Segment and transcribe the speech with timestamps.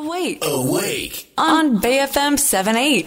[0.00, 0.38] Awake.
[0.42, 1.26] Awake.
[1.36, 3.06] On BFM 78.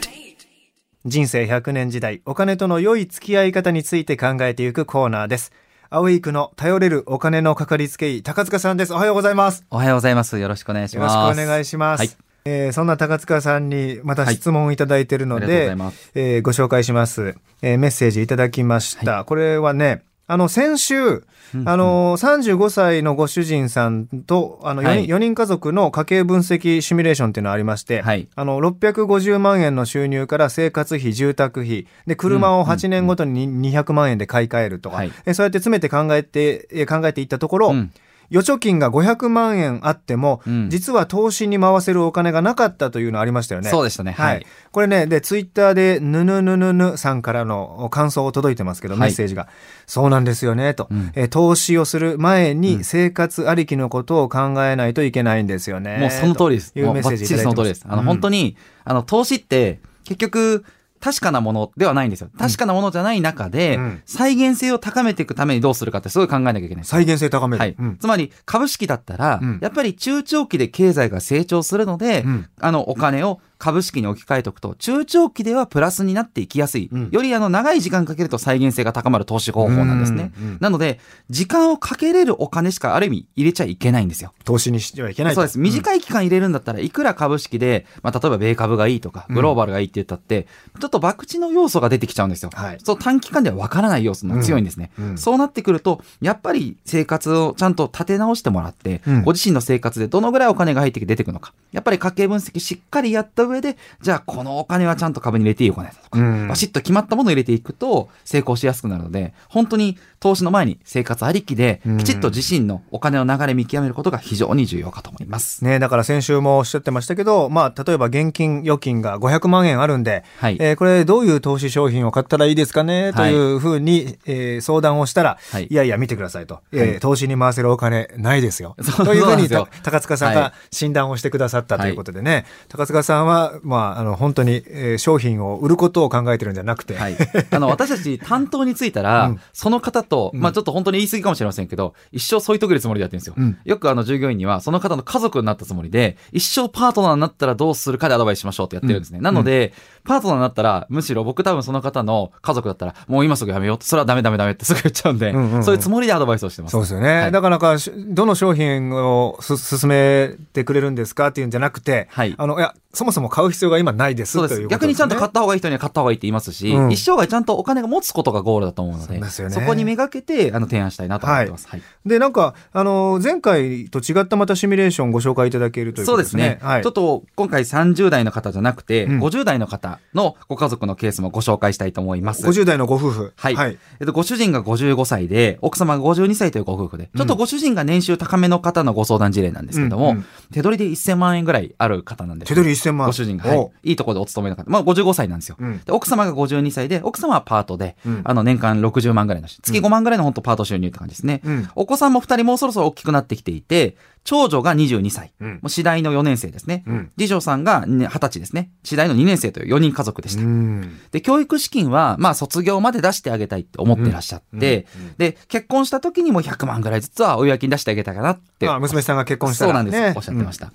[1.06, 5.54] 人生100年時代、お金との良い付き合い方について考えていくコーナーです。
[5.90, 8.94] アウェイクの頼れるお金のかかりつけ医、高塚さんです。
[8.94, 9.64] おはようございます。
[9.70, 10.38] おはようございます。
[10.40, 11.40] よろしくお願いしよろます。
[11.40, 12.00] しくお願いします。
[12.02, 12.10] はい
[12.44, 19.24] えーそんな高塚さんにまた質問をいただいているので、ざいますえーご紹介します、えーメッセージいただきました。
[19.24, 21.24] これはね、あの、先週、
[21.66, 25.06] あの、35歳のご主人さんと、あの、4人,、はい。
[25.06, 28.30] 4人家族の家計分析シミュレーションっていうのがありまして、はい。
[28.34, 35.12] あの、650万円の収入から生活費、住宅費、で、車を8年ごとに200万円で買い替えるとか、はい。
[35.26, 37.92] えそうやって詰めて考えて、え考えていったところ、うん
[38.34, 43.70] 預貯金が500万円あっても、うん実は投資に回せるお金がなかったというのありましたよね。
[43.70, 44.36] そうでしたねはい。
[44.36, 49.48] はいこれね、で、ツイッターで、ぬぬぬぬぬさんからの感想を届いてますけど、はいメッセージが。
[49.86, 55.98] そうなんですよね、と、うんえー投資をする前うにん生活ありきのことを考えないといけないんですよね。
[56.00, 56.74] もうその通りです。
[56.74, 57.56] というメッセージいただいてます。
[57.56, 57.86] その通りです。
[57.88, 58.34] あの、本当に。
[58.34, 60.66] に、あの、投資って、結局、
[61.04, 62.30] 確かなものではないんですよ。
[62.40, 66.86] 確かなものじゃない中で、うん再現性を高めていくためにどうするかってすごい考えなきゃいけない。
[66.86, 67.60] 再現性高める。
[67.60, 77.10] はい、うんつまり株式だったら、うんやっぱり中長期で経済が成長するので、うんあのお金を株式に置き換えておくと中長期ではプラスになっていきやすい、うん。
[77.12, 84.34] よりあの長い時間かけると再現性が高まる投資方法なんですね、うんうんなので時間をかけれるお金しかある意味入れちゃいけないんですよ。
[84.44, 85.36] 投資にしてはいけないと。
[85.36, 85.60] そうです。
[85.60, 90.48] 短い期間入れるんだったらいくら株式で、まあ、例えば米株がいいとかグローバルがいいって言ったって、
[90.80, 92.78] ちょっと博打の要素が出てきちゃうんですよ、はい。
[92.84, 95.10] そう短期間ではわからない要素が強いんですね、うん。
[95.12, 95.18] うん。
[95.18, 99.24] そうなってくるとやっぱり生活をちゃんと立て直してもらって、うん。
[99.24, 101.54] ご自身の生活でどのぐらいお金が入ってきて出てくるのか。
[101.72, 106.48] やっぱり家計分析しっかりやった上でじゃあこのお金はちゃんと株に入れていいお金だとか、うん。
[106.48, 111.98] バシッと決まったものを入れていくと成功しやすくなるので本当に投資の前に生活ありきでうん。
[111.98, 115.64] きちっと自身のお金の流れ見極めることが非常に重要かと思います。
[115.64, 120.58] ね、だから先週もおっしゃってましたけど、まあ、例えば現金預金が500万円あるんで、はい。
[120.60, 125.68] えーこれどういう投資商品を買ったらいいですかね、というふうに、えー相談をしたら、はい。
[125.70, 127.00] い、やいや見てくださいと、えーはい。
[127.00, 128.76] 投資に回せるお金ないですよ。
[129.04, 129.50] というふうに
[129.84, 137.18] 高塚さんはが診断をしてくださったということでね、高塚さんは、まあ、あの本当に、えー商品を売ることを考えてるんじゃなくて、はい。
[137.52, 143.36] あの、私たち担当についたら、うんその方と、うんまあちょっと本当に言い過ぎかもしれませんけど、一生添い遂げるつもりでやってるんですよ。
[143.38, 149.20] うんよくあの従業員には、その方の家族になったつもりで、一生パートナーになったらどうするかでアドバイスしましょうってやってるんですね。
[149.20, 149.74] なので、
[150.04, 156.72] パートナーになったら、むしろ僕多分その方の家族だったら、もう今すぐやめようそれはダメダメダメってすぐ言っちゃうんで、うんうんうんそういうつもりでアドバイスをしてます。
[156.72, 157.22] そうですよね。
[157.22, 164.56] はいだからなんか、しどの商品をす勧めてくれるんですかっていうんじゃなくて、はいあの、いや、そもそも買う必要が今ないですそうです。
[164.56, 171.68] ということ逆にちゃんと買っった方がいい人には買った方がいいって言いますし、うん一生涯ちゃんとお金が持つことがゴールだと思うので、ねそこにめがけてあの提案したいなと思ってます。
[171.68, 176.60] はいで、なんか、あの、前回と違ったまたシミュレーションご紹介いただけるというそうでねことですすね。。
[176.62, 182.46] はいちょっと今回30代の方じゃなくて、うん50代の方のご家族のケースもご紹介したいと思います。
[182.46, 183.34] 50代のご夫婦。
[183.36, 183.78] はい、はい。
[184.00, 192.50] えっと、ご主人が55歳で、奥様が52歳というご夫婦で、ちょっとご主人が年収高めの方のご相談事例なんですけども、うんうん手取りで1000万円ぐらいある方なんです。
[192.50, 193.08] 手取り1000万。
[193.14, 194.70] ご主人が、はおい、いいところでお勤めの方。
[194.70, 195.56] まあ、55歳なんですよ。
[195.60, 201.42] うんで、奥様が52歳で、奥様はパートで、うんあの、年間60万ぐらいの、月5万ぐらいの本当パート収入って感じですね。
[201.44, 205.34] うんお子さんも2人もうそろそろ大きくなってきていて、長女が22歳。
[205.40, 206.84] うんもう次第の4年生ですね。
[206.88, 208.72] うん次女さんがね20歳ですね。
[208.84, 210.42] 次第の2年生という4人家族でした。
[210.42, 211.00] うん。
[211.12, 214.88] で、教育資金は、まあ、卒業まで出してあげたいって思ってらっしゃって、
[215.18, 218.68] で、結婚した時にも100万ぐらいずつはお祝い金出してあげたいかなって。
[218.68, 220.72] あ、娘さんが結婚したら、そうなんですねおっしゃってました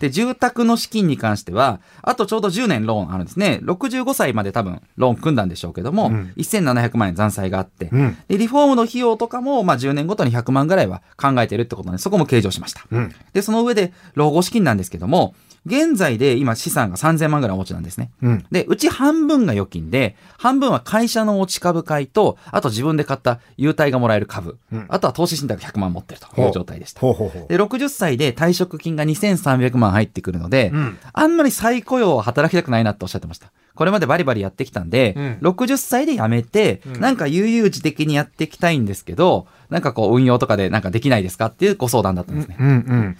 [0.00, 3.60] で、住宅の資金に関しては、あとちょうど10年ローンあるんですね。
[3.62, 12.86] 65歳まで多分ローン組んだんでしょうけども、うん1700万円残債があって、うんで、リフォームの費用とかも、まあ、10年ごとに100万ぐらいは考えてるってことで、そこも計上しました。
[12.90, 13.14] うん。
[13.32, 15.34] で、その上で、老後資金なんですけども、
[15.68, 18.10] 現在で今資産が3000万ぐらいお持ちなんですね。
[18.22, 27.00] うんで、うち半分が預金で、半分は会社の持ち株買いと、あと自分で買った優待がもらえる株、うんあとは投資信託100万持ってるという状態でした。
[27.00, 27.48] ほうほうほう。
[27.48, 33.52] で、60歳で退職金が2300万入ってくるので、うんあんまり再雇用を働きたくないなっておっしゃってました。
[33.74, 42.56] これまでバリバリやってきたんで、うん60歳で辞めて、うんなんか悠々自適にやっていきたいんですけど、なんかこう運用とかでなんかできないですかっていうご相談だったんですね。
[42.58, 43.16] うんうん。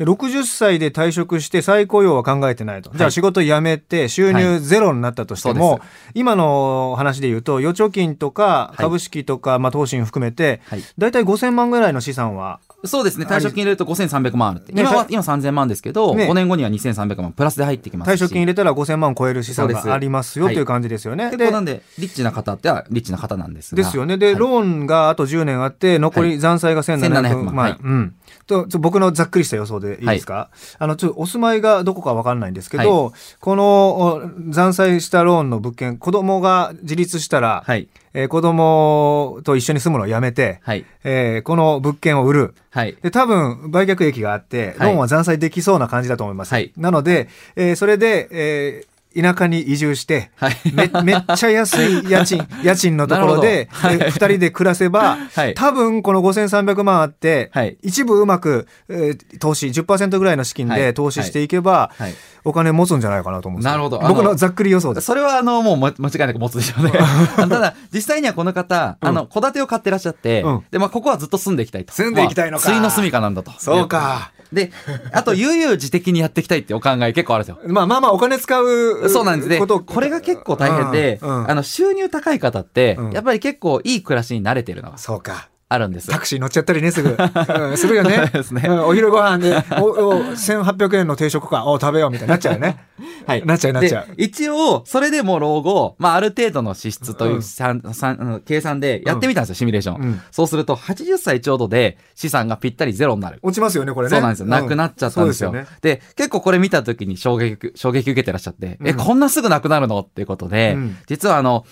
[0.00, 2.90] で60歳で退職して再雇用は考えてないと。
[2.94, 8.76] じゃあ仕事辞めて収入ゼロになったとしても、そうで今の話で言うと、預貯金とかい。
[8.78, 10.82] 株式とか、まあ投資も含めて、はい。
[10.96, 13.26] だいたい5000万ぐらいの資産はそうですね。
[13.26, 14.72] 退職金入れると5300万あるって。
[14.72, 18.14] ねた今は今3000万ですけど、ね5年後には2300万プラスで入ってきますし。
[18.14, 21.30] 退職金入れたら5000万超える資産がありますよはいという感じですよね。
[21.30, 23.82] 結構なんで、リッチな方ってはリッチな方なんですが。
[23.82, 24.16] ですよね。
[24.18, 27.54] で、はいローンがあと10年あって、残り残債が1700 1700万。
[27.54, 28.14] 万はいうん。
[28.46, 37.88] と、ちょ僕のざっくりした予想でいいですか、あの、ちょっとお住まいがどこかわかんないんですけど、このお残債したローンの物件、子供が自立したら、はい。
[38.12, 40.84] えー子供と一緒に住むのをやめて、はい。
[41.04, 42.54] えーこの物件を売る。
[42.70, 42.96] はい。
[43.02, 46.52] で、多分、売却益があって、ロはいーンは残債できそうな感じだと思います。
[46.52, 50.56] はいなので、えーそれで、えー田舎に移住して、はい。
[50.72, 62.14] めめっちゃ安い家賃、 家賃のところで、なるほどえ二人で暮らせば、はい多分この5300万あって、はい一部うまく、えー投資、10%ぐらいの資金はいで投資していけば、はい。
[62.44, 65.06] お金持つんじゃないかなと思うんですよなるほど僕のざっくり予想です。
[65.06, 66.92] それはあの、もうま間違いなく持つでしょうね。
[67.36, 71.92] ただ、実際にはこの方、あの、戸建てを買ってらっしゃって、うんで、まあ、ここはずっと住んでいきたいと。
[71.92, 73.52] 住んでいきたいのかまあ、の住みかなんだと。
[73.58, 74.32] そうか。
[74.52, 74.72] で、
[75.12, 77.72] あと、悠々自適にやっていきたいってお考え結構あるんですよ。
[77.72, 79.58] まあまあまあ、お金使うそうなんですね。
[79.58, 85.48] ことこれが結構大変で、うんうんあの、収入高い方って、うんやっぱり結構いい暮らしに慣れてるのがそうか。
[85.72, 86.08] あるんです。
[86.08, 87.10] タクシー乗っちゃったりね、すぐ。
[87.16, 88.18] うんするよね。
[88.50, 92.76] ねうんお昼ご飯で、お、お、1800円の定食か、お、食べようみたいになっちゃうよね。
[93.24, 93.46] はい。
[93.46, 100.02] なっちゃうなっちゃうで一応、それでも老後、まあ、ある程度の支出という、うんさん計算でやってみたんですよ、シミュレーション。
[100.02, 103.38] うんそうすると、80歳ちょうどで資産がぴったりゼロになる。
[103.42, 104.10] 落ちますよね、これね。
[104.10, 104.46] そうなんですよ。
[104.46, 105.54] なくなっちゃったんですよ。
[105.82, 110.00] で結構これ見た時に衝撃、衝撃受けてらっしゃって、え、うんこんなすぐなくなるの？
[110.00, 111.64] っていうことで、うん実はあの、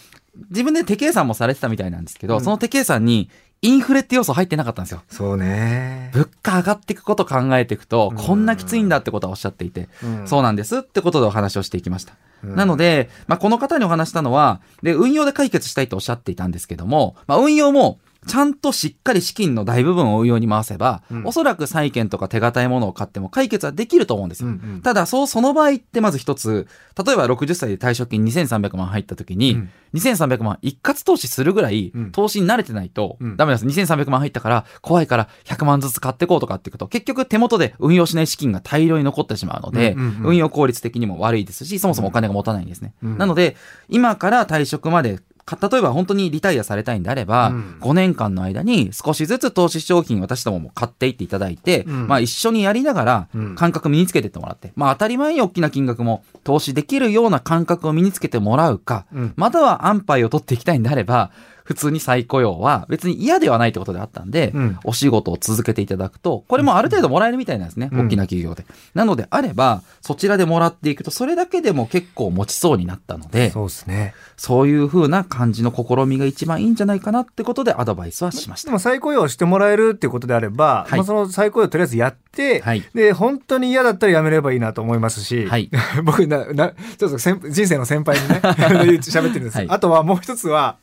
[0.51, 3.29] 自分で手計算もされてたみたいなんですけど、うんその手計算に
[3.61, 5.03] インフレって要素入ってなかったんですよ。
[5.09, 6.11] そうね。
[6.15, 12.15] 物価上がっていくことを考えていくと、うんこんなきついんだってことはおっしゃっていて、うんそうなんですってことでお話をしていきました。
[12.45, 21.27] うんなので、まあ、この方にお話したのは、で、運用で解決したいとおっしゃっていたんですけども、まあ、運用も、ちゃんとしっかり資金の大部分を運用に回せば、うん。
[21.27, 24.49] おそらく債券とか手堅いものを買っても解決はできると思うんですよ。
[24.49, 24.83] うんうん。
[24.83, 26.67] ただ、そう、その場合ってまず一つ、
[27.05, 29.71] 例えば60歳で退職金2300万入った時に、うん。
[29.95, 32.13] 2300万一括投資するぐらいうん。
[32.13, 33.37] 投資に慣れてないとうん。
[33.37, 33.81] ダメなんです。
[33.81, 36.89] 2300万入ったから怖いから100万ずつ買ってこうとかっていくと。
[36.89, 42.95] 結局手元で運用しない資金が大量に残ってしまうので、運用効率的にも悪いですし、そもそもお金が持たないんですね。
[43.03, 43.19] うん。
[43.19, 43.57] なので、
[43.89, 45.23] 今から退職までか
[45.57, 47.79] 例えば本当にリタイアされたいんであれば、うん。
[47.81, 52.09] 5年間の間に少しずつ投資商品私どもも買っていっていただいて、うん。
[52.09, 53.55] まあ一緒にやりながらうん。
[53.55, 59.33] 感覚身につけてってもらって、まあ当たり前に大きな金額も投資できるような感覚を身につけてもらうか、うん。
[59.37, 61.31] または安牌を取っていきたいんであれば、
[61.69, 64.79] 普通に再雇用は別に嫌ではないってことであったんで、うん。
[64.85, 68.07] お仕事を続けていただくと、これもある程度もらえるみたいなんですね、うん。
[68.07, 68.65] 大きな企業で。
[68.95, 74.15] なのであれば、そちらでもらっていくと、それだけでも結構持ちそうになったので、そうですね。
[74.39, 78.69] そういう風な感じの試みが一番いいんじゃないかなってことでアドバイスはしました。
[78.69, 80.99] でも再雇用してもらえるっていうことであれば、はい。
[80.99, 82.83] まあ、その再雇用とりあえずやって、はい。
[82.95, 85.71] で、本当に嫌だったらやめればいいなと思いますし、はい。
[86.03, 88.41] 僕な、な、ちょっと先人生の先輩にね、
[89.19, 89.67] 喋ってるんです、はい。
[89.69, 90.77] あとはもう一つは、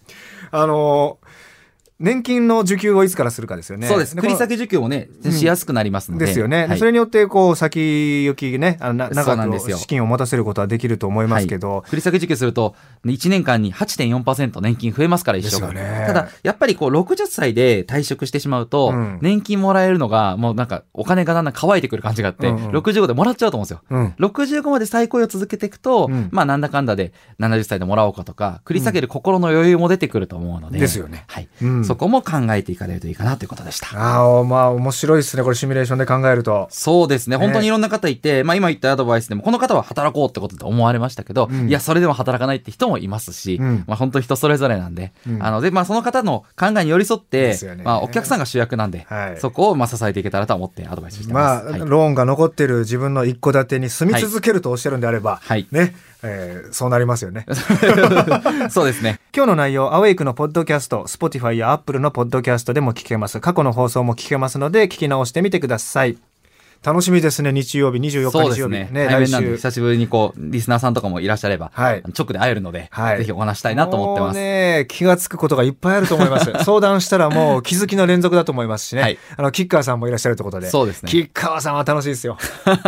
[0.58, 1.20] あの、
[1.98, 3.88] 年金の受給をいつからするかですよね。
[3.88, 4.18] そうです。
[4.18, 6.26] 繰り先受給もね、うんしやすくなりますので。
[6.26, 12.76] ですよね、はいそれによってこう先行きねあのなそうなん長ですよく資金を持たせることはできると思いますけど、はい繰り下げ受給すると、
[13.06, 15.72] 1年間に8.4%年金増えますから、一生が。
[15.72, 23.82] ですよねただ、やっぱりこう、60歳で退職してしまうと、うん年金もらえるのが、もうなんか、お金がだんだん乾いてくる感じがあって、うんうん65でもらっちゃうと思うんですよ。
[23.90, 30.80] うん65まで再雇用を続けていくと、うんまあなんだかんだで70歳でもらおうかとか、繰り下げる心の余裕も出てくると思うので。
[30.80, 31.50] ですよねはい。
[31.86, 31.88] うん。
[31.88, 33.88] そこも考えていかれるといいかなということでした。
[33.96, 36.68] ああまあ面白いですねこれシミュレーションで考えると。
[36.72, 37.36] そうですね。
[37.38, 37.46] ね。
[37.46, 41.70] 本当にいろんな方いて、まあ今言ったアドバイスでも、この方は働こうってことで思われましたけど、うん。
[41.70, 43.84] いや、それでも働かないって人もいますし、うん。
[43.88, 45.44] まあ本当に人それぞれなんで、うん。
[45.44, 47.84] あの、で、まあその方の考えに寄り添って、ね。
[47.84, 49.40] まあお客さんが主役なんで、はい。
[49.40, 51.68] そこをまあ支えていけたらと思ってアドバイスしてまます。
[51.68, 51.80] あ、はい。
[51.80, 55.68] ローンが残ってる自分の一戸建てに住み続けるとおっしゃるんであれば、はい。
[55.72, 55.96] ね、
[56.26, 57.46] えーそうなりますよね。
[58.70, 59.20] そうですね。
[59.36, 63.40] 今日の内容、アウェイクのポッドキャスト、Spotify や Apple のポッドキャストでも聞けます。
[63.40, 66.18] 過去の放送も聞けますので、聞き直してみてください。
[66.86, 68.74] 楽しみですね、日曜日、24日日曜日。
[68.74, 68.90] ね。
[68.94, 69.56] 対来週。
[69.56, 74.36] 久しぶりにこう、リスナーさんとかもいらっしゃれば、はい直で会えるので、はいぜひお話したいなと思ってます。
[74.36, 76.52] もうね、気がつくことがいっぱいあると思います。
[76.64, 79.02] 相談したらもう気づきの連続だと思いますしね。
[79.02, 80.70] はいあの、キッカーさんもいらっしゃるということで。
[80.70, 82.38] そうですねキッカーさんは楽しいですよ。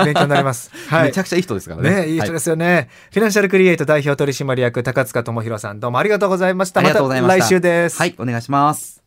[0.04, 0.72] 勉強になります。
[0.90, 1.04] はい。
[1.06, 1.90] めちゃくちゃいい人ですからね。
[1.90, 2.90] ね、いい人ですすよね。
[3.12, 6.82] フィナンシャルクリエイト代表取締役高塚智博さんどうもありがとうございました。
[6.82, 7.30] ありがとうございま。
[7.30, 7.98] た来週です。
[7.98, 9.07] はい、お願いします。